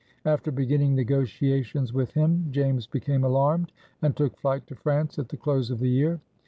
[0.25, 5.37] After beginning negotiations with him, James became alarmed and took flight to France at the
[5.37, 6.19] close of the year.